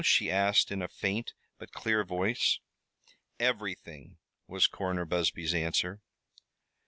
[0.03, 2.57] she asked, in a faint but clear voice.
[3.39, 6.01] "Everything," was Coroner Busby's answer.